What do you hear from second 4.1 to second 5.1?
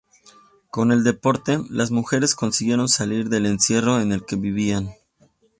el que vivían.